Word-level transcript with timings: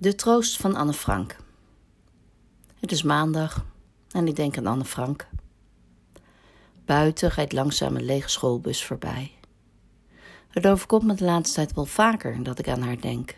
De 0.00 0.14
troost 0.14 0.56
van 0.56 0.74
Anne 0.74 0.92
Frank. 0.92 1.36
Het 2.78 2.92
is 2.92 3.02
maandag 3.02 3.64
en 4.10 4.26
ik 4.26 4.36
denk 4.36 4.58
aan 4.58 4.66
Anne 4.66 4.84
Frank. 4.84 5.28
Buiten 6.84 7.30
rijdt 7.30 7.52
langzaam 7.52 7.96
een 7.96 8.04
lege 8.04 8.28
schoolbus 8.28 8.84
voorbij. 8.84 9.32
Het 10.48 10.66
overkomt 10.66 11.04
me 11.04 11.14
de 11.14 11.24
laatste 11.24 11.54
tijd 11.54 11.74
wel 11.74 11.84
vaker 11.84 12.42
dat 12.42 12.58
ik 12.58 12.68
aan 12.68 12.82
haar 12.82 13.00
denk. 13.00 13.34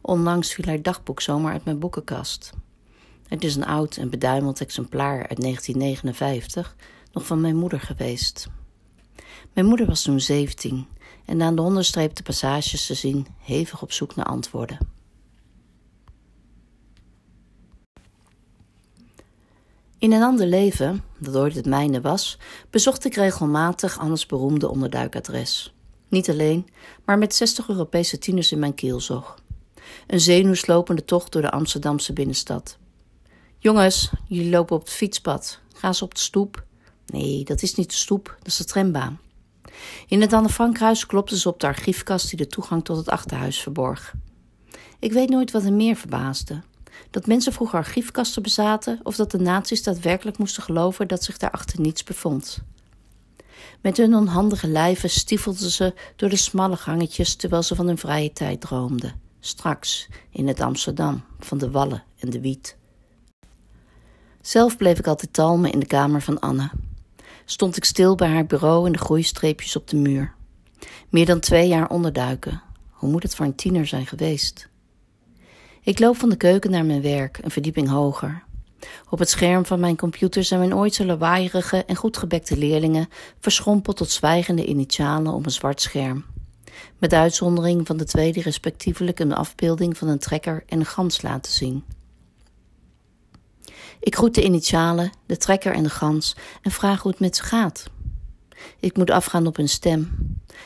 Onlangs 0.00 0.54
viel 0.54 0.64
haar 0.64 0.82
dagboek 0.82 1.20
zomaar 1.20 1.52
uit 1.52 1.64
mijn 1.64 1.78
boekenkast. 1.78 2.52
Het 3.28 3.44
is 3.44 3.56
een 3.56 3.66
oud 3.66 3.96
en 3.96 4.10
beduimeld 4.10 4.60
exemplaar 4.60 5.28
uit 5.28 5.40
1959, 5.40 6.76
nog 7.12 7.26
van 7.26 7.40
mijn 7.40 7.56
moeder 7.56 7.80
geweest. 7.80 8.48
Mijn 9.52 9.66
moeder 9.66 9.86
was 9.86 10.02
toen 10.02 10.20
17 10.20 10.86
en 11.24 11.42
aan 11.42 11.56
de 11.56 11.62
onderstreepte 11.62 12.22
passages 12.22 12.86
te 12.86 12.94
zien 12.94 13.26
hevig 13.38 13.82
op 13.82 13.92
zoek 13.92 14.14
naar 14.14 14.26
antwoorden. 14.26 14.93
In 20.04 20.12
een 20.12 20.22
ander 20.22 20.46
leven, 20.46 21.04
dat 21.18 21.36
ooit 21.36 21.54
het 21.54 21.66
mijne 21.66 22.00
was, 22.00 22.38
bezocht 22.70 23.04
ik 23.04 23.14
regelmatig 23.14 23.98
Annes 23.98 24.26
beroemde 24.26 24.68
onderduikadres. 24.68 25.74
Niet 26.08 26.30
alleen, 26.30 26.66
maar 27.04 27.18
met 27.18 27.34
60 27.34 27.68
Europese 27.68 28.18
tieners 28.18 28.52
in 28.52 28.58
mijn 28.58 28.74
kielzog. 28.74 29.38
Een 30.06 30.20
zenuwslopende 30.20 31.04
tocht 31.04 31.32
door 31.32 31.42
de 31.42 31.50
Amsterdamse 31.50 32.12
binnenstad. 32.12 32.78
Jongens, 33.58 34.10
jullie 34.28 34.50
lopen 34.50 34.76
op 34.76 34.82
het 34.82 34.92
fietspad. 34.92 35.60
Gaan 35.74 35.94
ze 35.94 36.04
op 36.04 36.14
de 36.14 36.20
stoep? 36.20 36.64
Nee, 37.06 37.44
dat 37.44 37.62
is 37.62 37.74
niet 37.74 37.90
de 37.90 37.96
stoep, 37.96 38.34
dat 38.38 38.46
is 38.46 38.56
de 38.56 38.64
trambaan. 38.64 39.20
In 40.08 40.20
het 40.20 40.32
Anne 40.32 40.48
Frankhuis 40.48 41.06
klopten 41.06 41.36
ze 41.36 41.48
op 41.48 41.60
de 41.60 41.66
archiefkast 41.66 42.28
die 42.28 42.38
de 42.38 42.46
toegang 42.46 42.84
tot 42.84 42.96
het 42.96 43.08
achterhuis 43.08 43.60
verborg. 43.60 44.14
Ik 44.98 45.12
weet 45.12 45.28
nooit 45.28 45.50
wat 45.50 45.62
hem 45.62 45.76
meer 45.76 45.96
verbaasde. 45.96 46.62
Dat 47.10 47.26
mensen 47.26 47.52
vroeger 47.52 47.78
archiefkasten 47.78 48.42
bezaten 48.42 49.00
of 49.02 49.16
dat 49.16 49.30
de 49.30 49.38
nazi's 49.38 49.82
daadwerkelijk 49.82 50.38
moesten 50.38 50.62
geloven 50.62 51.08
dat 51.08 51.24
zich 51.24 51.36
daarachter 51.36 51.80
niets 51.80 52.04
bevond. 52.04 52.62
Met 53.80 53.96
hun 53.96 54.14
onhandige 54.14 54.66
lijven 54.68 55.10
stiefelden 55.10 55.70
ze 55.70 55.94
door 56.16 56.28
de 56.28 56.36
smalle 56.36 56.76
gangetjes 56.76 57.34
terwijl 57.34 57.62
ze 57.62 57.74
van 57.74 57.86
hun 57.86 57.98
vrije 57.98 58.32
tijd 58.32 58.60
droomden. 58.60 59.20
Straks 59.40 60.08
in 60.30 60.48
het 60.48 60.60
Amsterdam 60.60 61.24
van 61.38 61.58
de 61.58 61.70
wallen 61.70 62.02
en 62.18 62.30
de 62.30 62.40
wiet. 62.40 62.76
Zelf 64.40 64.76
bleef 64.76 64.98
ik 64.98 65.06
altijd 65.06 65.32
talmen 65.32 65.72
in 65.72 65.78
de 65.78 65.86
kamer 65.86 66.22
van 66.22 66.40
Anne. 66.40 66.70
Stond 67.44 67.76
ik 67.76 67.84
stil 67.84 68.14
bij 68.14 68.28
haar 68.28 68.46
bureau 68.46 68.86
en 68.86 68.92
de 68.92 68.98
groeistreepjes 68.98 69.76
op 69.76 69.88
de 69.88 69.96
muur. 69.96 70.34
Meer 71.08 71.26
dan 71.26 71.40
twee 71.40 71.68
jaar 71.68 71.88
onderduiken. 71.88 72.62
Hoe 72.90 73.10
moet 73.10 73.22
het 73.22 73.34
voor 73.34 73.46
een 73.46 73.54
tiener 73.54 73.86
zijn 73.86 74.06
geweest? 74.06 74.68
Ik 75.84 75.98
loop 75.98 76.16
van 76.16 76.28
de 76.28 76.36
keuken 76.36 76.70
naar 76.70 76.84
mijn 76.84 77.02
werk, 77.02 77.38
een 77.42 77.50
verdieping 77.50 77.88
hoger. 77.88 78.42
Op 79.10 79.18
het 79.18 79.30
scherm 79.30 79.66
van 79.66 79.80
mijn 79.80 79.96
computer 79.96 80.44
zijn 80.44 80.60
mijn 80.60 80.74
ooit 80.74 80.94
zo 80.94 81.04
lawaaierige 81.04 81.84
en 81.84 81.96
goed 81.96 82.16
gebekte 82.16 82.56
leerlingen 82.56 83.08
verschrompeld 83.40 83.96
tot 83.96 84.10
zwijgende 84.10 84.66
initialen 84.66 85.32
op 85.32 85.44
een 85.44 85.52
zwart 85.52 85.80
scherm. 85.80 86.24
Met 86.98 87.12
uitzondering 87.12 87.86
van 87.86 87.96
de 87.96 88.04
tweede 88.04 88.40
respectievelijk 88.40 89.20
een 89.20 89.34
afbeelding 89.34 89.96
van 89.98 90.08
een 90.08 90.18
trekker 90.18 90.64
en 90.66 90.78
een 90.78 90.86
gans 90.86 91.22
laten 91.22 91.52
zien. 91.52 91.84
Ik 94.00 94.16
groet 94.16 94.34
de 94.34 94.44
initialen, 94.44 95.12
de 95.26 95.36
trekker 95.36 95.74
en 95.74 95.82
de 95.82 95.90
gans 95.90 96.36
en 96.62 96.70
vraag 96.70 97.02
hoe 97.02 97.10
het 97.10 97.20
met 97.20 97.36
ze 97.36 97.42
gaat. 97.42 97.90
Ik 98.80 98.96
moet 98.96 99.10
afgaan 99.10 99.46
op 99.46 99.56
hun 99.56 99.68
stem. 99.68 100.10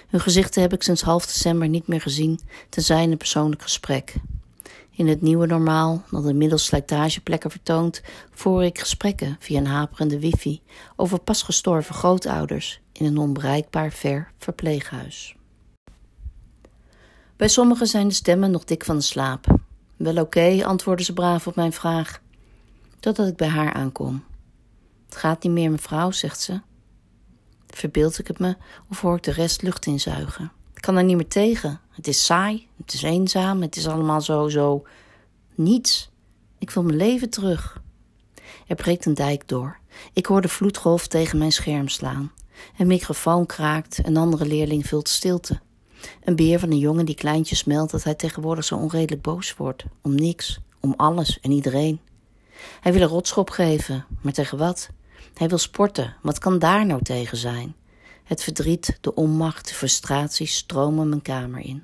Hun 0.08 0.20
gezichten 0.20 0.62
heb 0.62 0.72
ik 0.72 0.82
sinds 0.82 1.02
half 1.02 1.26
december 1.26 1.68
niet 1.68 1.86
meer 1.86 2.00
gezien, 2.00 2.40
tenzij 2.68 3.02
in 3.02 3.10
een 3.10 3.16
persoonlijk 3.16 3.62
gesprek. 3.62 4.14
In 4.98 5.08
het 5.08 5.20
nieuwe 5.20 5.46
normaal, 5.46 6.02
dat 6.10 6.26
inmiddels 6.26 6.64
slijtageplekken 6.64 7.50
vertoont, 7.50 8.02
voer 8.30 8.64
ik 8.64 8.78
gesprekken 8.78 9.36
via 9.38 9.58
een 9.58 9.66
haperende 9.66 10.20
wifi 10.20 10.62
over 10.96 11.20
pas 11.20 11.42
gestorven 11.42 11.94
grootouders 11.94 12.80
in 12.92 13.06
een 13.06 13.18
onbereikbaar 13.18 13.92
ver 13.92 14.32
verpleeghuis. 14.38 15.36
Bij 17.36 17.48
sommigen 17.48 17.86
zijn 17.86 18.08
de 18.08 18.14
stemmen 18.14 18.50
nog 18.50 18.64
dik 18.64 18.84
van 18.84 18.96
de 18.96 19.02
slaap. 19.02 19.58
Wel 19.96 20.16
oké, 20.16 20.64
antwoorden 20.64 21.04
ze 21.04 21.12
braaf 21.12 21.46
op 21.46 21.54
mijn 21.54 21.72
vraag. 21.72 22.20
Totdat 23.00 23.28
ik 23.28 23.36
bij 23.36 23.48
haar 23.48 23.72
aankom. 23.72 24.24
Het 25.06 25.16
gaat 25.16 25.42
niet 25.42 25.52
meer, 25.52 25.70
mevrouw, 25.70 26.10
zegt 26.10 26.40
ze. 26.40 26.60
Verbeeld 27.66 28.18
ik 28.18 28.26
het 28.26 28.38
me 28.38 28.56
of 28.90 29.00
hoor 29.00 29.16
ik 29.16 29.22
de 29.22 29.32
rest 29.32 29.62
lucht 29.62 29.86
inzuigen? 29.86 30.52
Kan 30.88 30.96
er 30.96 31.04
niet 31.04 31.16
meer 31.16 31.28
tegen. 31.28 31.80
Het 31.90 32.06
is 32.06 32.24
saai, 32.24 32.68
het 32.76 32.92
is 32.92 33.02
eenzaam, 33.02 33.62
het 33.62 33.76
is 33.76 33.88
allemaal 33.88 34.20
zo, 34.20 34.48
zo. 34.48 34.82
niets. 35.54 36.10
Ik 36.58 36.70
wil 36.70 36.82
mijn 36.82 36.96
leven 36.96 37.30
terug. 37.30 37.82
Er 38.66 38.76
breekt 38.76 39.06
een 39.06 39.14
dijk 39.14 39.48
door. 39.48 39.78
Ik 40.12 40.26
hoor 40.26 40.40
de 40.40 40.48
vloedgolf 40.48 41.06
tegen 41.06 41.38
mijn 41.38 41.52
scherm 41.52 41.88
slaan. 41.88 42.32
Een 42.78 42.86
microfoon 42.86 43.46
kraakt, 43.46 44.00
een 44.06 44.16
andere 44.16 44.46
leerling 44.46 44.86
vult 44.86 45.08
stilte. 45.08 45.60
Een 46.24 46.36
beer 46.36 46.58
van 46.58 46.70
een 46.70 46.78
jongen 46.78 47.06
die 47.06 47.14
kleintjes 47.14 47.64
meldt 47.64 47.90
dat 47.90 48.04
hij 48.04 48.14
tegenwoordig 48.14 48.64
zo 48.64 48.76
onredelijk 48.76 49.22
boos 49.22 49.56
wordt. 49.56 49.84
Om 50.02 50.14
niks, 50.14 50.60
om 50.80 50.94
alles 50.96 51.40
en 51.40 51.50
iedereen. 51.50 52.00
Hij 52.80 52.92
wil 52.92 53.02
een 53.02 53.08
rotschop 53.08 53.50
geven, 53.50 54.04
maar 54.20 54.32
tegen 54.32 54.58
wat? 54.58 54.90
Hij 55.34 55.48
wil 55.48 55.58
sporten, 55.58 56.16
wat 56.22 56.38
kan 56.38 56.58
daar 56.58 56.86
nou 56.86 57.02
tegen 57.02 57.36
zijn? 57.36 57.74
Het 58.28 58.42
verdriet, 58.42 58.98
de 59.00 59.14
onmacht, 59.14 59.68
de 59.68 59.74
frustratie 59.74 60.46
stromen 60.46 61.08
mijn 61.08 61.22
kamer 61.22 61.60
in. 61.60 61.82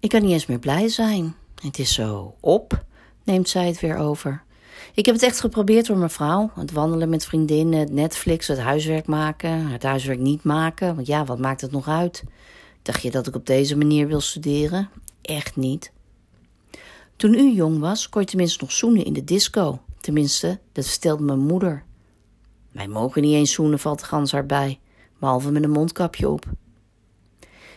Ik 0.00 0.08
kan 0.08 0.22
niet 0.22 0.30
eens 0.30 0.46
meer 0.46 0.58
blij 0.58 0.88
zijn. 0.88 1.34
Het 1.62 1.78
is 1.78 1.94
zo 1.94 2.34
op, 2.40 2.84
neemt 3.22 3.48
zij 3.48 3.66
het 3.66 3.80
weer 3.80 3.96
over. 3.96 4.42
Ik 4.94 5.06
heb 5.06 5.14
het 5.14 5.24
echt 5.24 5.40
geprobeerd 5.40 5.86
door 5.86 5.96
mevrouw. 5.96 6.50
Het 6.54 6.72
wandelen 6.72 7.08
met 7.08 7.24
vriendinnen, 7.24 7.78
het 7.78 7.92
Netflix, 7.92 8.46
het 8.46 8.58
huiswerk 8.58 9.06
maken, 9.06 9.66
het 9.66 9.82
huiswerk 9.82 10.18
niet 10.18 10.42
maken. 10.42 10.94
Want 10.94 11.06
ja, 11.06 11.24
wat 11.24 11.38
maakt 11.38 11.60
het 11.60 11.72
nog 11.72 11.88
uit? 11.88 12.24
Dacht 12.82 13.02
je 13.02 13.10
dat 13.10 13.26
ik 13.26 13.34
op 13.34 13.46
deze 13.46 13.76
manier 13.76 14.06
wil 14.06 14.20
studeren? 14.20 14.88
Echt 15.22 15.56
niet. 15.56 15.92
Toen 17.16 17.34
u 17.34 17.54
jong 17.54 17.78
was, 17.78 18.08
kon 18.08 18.20
je 18.20 18.26
tenminste 18.26 18.58
nog 18.60 18.72
zoenen 18.72 19.04
in 19.04 19.12
de 19.12 19.24
disco. 19.24 19.80
Tenminste, 20.00 20.60
dat 20.72 20.86
vertelde 20.86 21.22
mijn 21.22 21.46
moeder. 21.46 21.84
Wij 22.74 22.88
mogen 22.88 23.22
niet 23.22 23.34
eens 23.34 23.52
zoenen, 23.52 23.78
valt 23.78 24.00
de 24.00 24.04
gans 24.04 24.32
haar 24.32 24.46
bij, 24.46 24.80
behalve 25.18 25.50
met 25.50 25.62
een 25.62 25.70
mondkapje 25.70 26.28
op. 26.28 26.46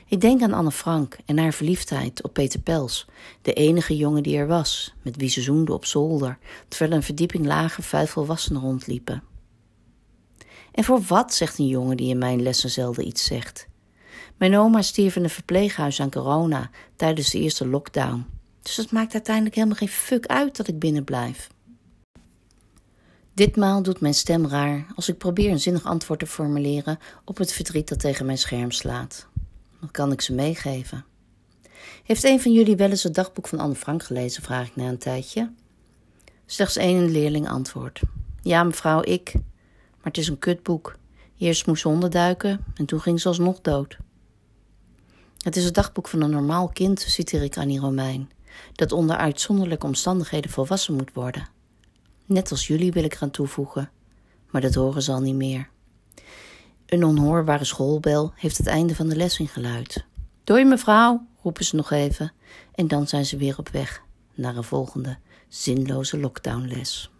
Ik 0.08 0.22
denk 0.22 0.42
aan 0.42 0.54
Anne 0.54 0.72
Frank 0.72 1.18
en 1.26 1.38
haar 1.38 1.54
verliefdheid 1.54 2.24
op 2.24 2.34
Peter 2.34 2.60
Pels, 2.60 3.08
de 3.42 3.54
enige 3.54 3.98
jongen 3.98 4.24
die 4.24 4.38
er 4.38 4.48
was, 4.48 4.94
met 5.04 5.16
wie 5.16 5.30
ze 5.30 5.42
zoende 5.42 5.74
op 5.74 5.86
zolder, 5.86 6.38
terwijl 6.68 6.92
een 6.92 7.04
verdieping 7.04 7.46
lager 7.46 7.84
vijf 7.84 8.12
volwassenen 8.12 8.62
rondliepen. 8.62 9.24
En 10.72 10.84
voor 10.84 11.02
wat, 11.02 11.34
zegt 11.34 11.58
een 11.58 11.68
jongen 11.68 11.98
die 11.98 12.10
in 12.10 12.18
mijn 12.18 12.42
lessen 12.42 12.70
zelden 12.70 13.08
iets 13.08 13.26
zegt. 13.26 13.68
Mijn 14.38 14.58
oma 14.58 14.82
stierf 14.82 15.16
in 15.16 15.24
een 15.24 15.30
verpleeghuis 15.30 16.00
aan 16.00 16.12
corona 16.12 16.70
tijdens 16.96 17.30
de 17.30 17.40
eerste 17.40 17.68
lockdown. 17.68 18.26
Dus 18.62 18.78
het 18.78 18.92
maakt 18.92 19.14
uiteindelijk 19.14 19.56
helemaal 19.56 19.78
geen 19.78 19.88
fuck 19.88 20.26
uit 20.26 20.58
dat 20.58 20.68
ik 20.68 20.80
binnen 20.80 21.04
blijf. 21.04 21.50
Ditmaal 23.38 23.82
doet 23.82 24.00
mijn 24.00 24.14
stem 24.14 24.48
raar 24.48 24.86
als 24.96 25.10
ik 25.10 25.18
probeer 25.18 25.52
een 25.52 25.60
zinnig 25.60 25.84
antwoord 25.84 26.20
te 26.20 26.28
formuleren 26.28 27.00
op 27.26 27.38
het 27.38 27.54
verdriet 27.54 27.88
dat 27.88 28.00
tegen 28.00 28.26
mijn 28.26 28.38
scherm 28.38 28.72
slaat. 28.72 29.28
Wat 29.80 29.92
kan 29.92 30.12
ik 30.12 30.22
ze 30.22 30.34
meegeven? 30.34 31.06
Heeft 32.04 32.24
een 32.24 32.42
van 32.42 32.52
jullie 32.52 32.76
wel 32.76 32.90
eens 32.90 33.04
het 33.04 33.14
dagboek 33.14 33.48
van 33.48 33.60
Anne 33.60 33.76
Frank 33.76 34.04
gelezen? 34.04 34.44
vraag 34.44 34.68
ik 34.68 34.76
na 34.76 34.88
een 34.88 34.98
tijdje. 34.98 35.52
Slechts 36.46 36.76
één 36.76 37.12
leerling 37.12 37.50
antwoordt. 37.50 38.00
Ja, 38.42 38.64
mevrouw, 38.64 39.02
ik. 39.04 39.34
Maar 39.34 40.02
het 40.02 40.18
is 40.18 40.28
een 40.28 40.40
kutboek. 40.40 40.96
Eerst 41.38 41.66
moest 41.66 41.82
ze 41.82 41.88
onderduiken 41.88 42.66
en 42.76 42.86
toen 42.86 43.02
ging 43.02 43.22
ze 43.22 43.28
alsnog 43.28 43.62
dood. 43.62 43.98
Het 45.38 45.56
is 45.56 45.64
het 45.64 45.74
dagboek 45.74 46.08
van 46.08 46.22
een 46.22 46.30
normaal 46.30 46.68
kind, 46.68 47.00
citeer 47.00 47.44
ik 47.44 47.58
Annie 47.58 47.80
Romein, 47.80 48.32
dat 48.74 48.92
onder 48.92 49.16
uitzonderlijke 49.16 49.86
omstandigheden 49.86 50.52
volwassen 50.52 50.96
moet 50.96 51.14
worden. 51.14 51.56
Net 52.28 52.52
als 52.52 52.68
jullie 52.68 52.92
wil 52.92 53.04
ik 53.04 53.16
eraan 53.16 53.32
toevoegen, 53.32 53.92
maar 54.50 54.62
dat 54.62 54.74
horen 54.74 55.02
ze 55.02 55.12
al 55.12 55.22
niet 55.22 55.36
meer. 55.36 55.70
Een 56.86 57.04
onhoorbare 57.04 57.64
schoolbel 57.64 58.32
heeft 58.36 58.58
het 58.58 58.68
einde 58.68 58.96
van 58.96 59.10
de 59.10 59.16
les 59.16 59.40
ingeluid. 59.40 60.06
Doei 60.44 60.66
mevrouw, 60.66 61.28
roepen 61.42 61.66
ze 61.66 61.76
nog 61.76 61.92
even, 61.92 62.34
en 62.76 62.88
dan 62.88 63.08
zijn 63.08 63.26
ze 63.26 63.38
weer 63.38 63.58
op 63.58 63.70
weg 63.70 64.02
naar 64.34 64.56
een 64.56 64.64
volgende 64.64 65.18
zinloze 65.48 66.20
lockdownles. 66.20 67.12